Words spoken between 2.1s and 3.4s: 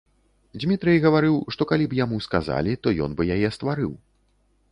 сказалі, то ён бы